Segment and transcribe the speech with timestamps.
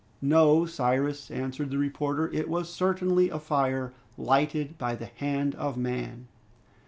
[0.19, 5.77] "No, Cyrus," answered the reporter, "it was certainly a fire lighted by the hand of
[5.77, 6.27] man.